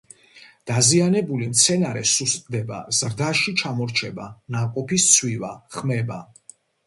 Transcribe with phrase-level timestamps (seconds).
[0.69, 4.25] დაზიანებული მცენარე სუსტდება, ზრდაში ჩამორჩება,
[4.57, 6.19] ნაყოფი სცვივა, ხმება.